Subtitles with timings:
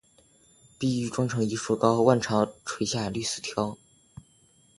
[0.79, 3.77] 碧玉妆成一树高，万条垂下绿丝绦